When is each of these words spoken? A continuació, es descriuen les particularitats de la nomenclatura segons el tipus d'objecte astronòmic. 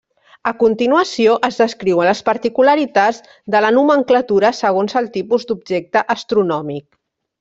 A 0.51 0.51
continuació, 0.61 1.33
es 1.49 1.59
descriuen 1.63 2.09
les 2.09 2.23
particularitats 2.29 3.19
de 3.57 3.61
la 3.67 3.71
nomenclatura 3.77 4.51
segons 4.63 4.97
el 5.03 5.11
tipus 5.19 5.47
d'objecte 5.53 6.05
astronòmic. 6.17 6.89